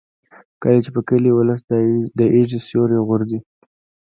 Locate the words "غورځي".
3.07-3.39